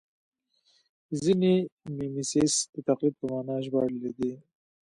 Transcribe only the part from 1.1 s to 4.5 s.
ځینې میمیسیس د تقلید په مانا ژباړلی دی